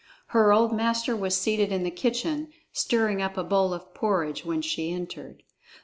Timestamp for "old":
0.51-0.73